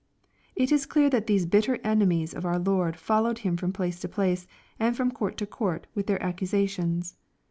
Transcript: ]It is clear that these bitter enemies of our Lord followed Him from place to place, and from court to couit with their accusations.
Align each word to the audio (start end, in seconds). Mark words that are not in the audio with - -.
]It 0.55 0.71
is 0.71 0.87
clear 0.87 1.11
that 1.11 1.27
these 1.27 1.45
bitter 1.45 1.77
enemies 1.83 2.33
of 2.33 2.43
our 2.43 2.57
Lord 2.57 2.97
followed 2.97 3.37
Him 3.45 3.55
from 3.55 3.71
place 3.71 3.99
to 3.99 4.09
place, 4.09 4.47
and 4.79 4.97
from 4.97 5.11
court 5.11 5.37
to 5.37 5.45
couit 5.45 5.83
with 5.93 6.07
their 6.07 6.23
accusations. 6.23 7.15